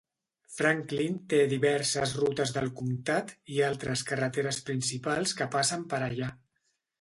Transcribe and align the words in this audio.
Franklin 0.59 1.17
té 1.33 1.41
diverses 1.51 2.13
rutes 2.19 2.53
del 2.55 2.71
comtat 2.79 3.35
i 3.57 3.61
altres 3.67 4.05
carreteres 4.13 4.61
principals 4.71 5.37
que 5.43 5.49
passen 5.59 5.85
per 5.93 6.03
allà. 6.09 6.33